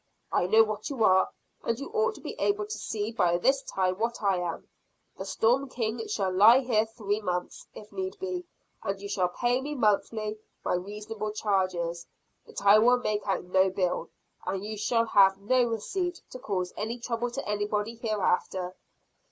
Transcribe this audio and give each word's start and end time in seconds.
I 0.31 0.47
know 0.47 0.63
what 0.63 0.89
you 0.89 1.03
are, 1.03 1.29
and 1.63 1.79
you 1.79 1.91
ought 1.93 2.15
to 2.15 2.21
be 2.21 2.33
able 2.39 2.65
to 2.65 2.77
see 2.79 3.11
by 3.11 3.37
this 3.37 3.61
time 3.61 3.99
what 3.99 4.23
I 4.23 4.37
am. 4.37 4.67
The 5.19 5.25
Storm 5.25 5.69
King 5.69 6.07
shall 6.07 6.33
lie 6.33 6.61
here 6.61 6.87
three 6.87 7.21
months, 7.21 7.67
if 7.75 7.91
need 7.91 8.17
be 8.19 8.47
and 8.81 8.99
you 8.99 9.07
shall 9.07 9.27
pay 9.29 9.61
me 9.61 9.75
monthly 9.75 10.39
my 10.65 10.73
reasonable 10.73 11.31
charges. 11.31 12.07
But 12.47 12.63
I 12.65 12.79
will 12.79 12.97
make 12.97 13.21
out 13.27 13.43
no 13.43 13.69
bill, 13.69 14.09
and 14.43 14.65
you 14.65 14.75
shall 14.75 15.05
have 15.05 15.37
no 15.39 15.65
receipt, 15.65 16.23
to 16.31 16.39
cause 16.39 16.73
any 16.75 16.97
trouble 16.97 17.29
to 17.29 17.47
anybody, 17.47 17.93
hereafter." 17.93 18.73